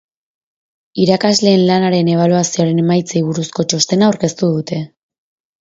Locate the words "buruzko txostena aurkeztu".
3.29-4.55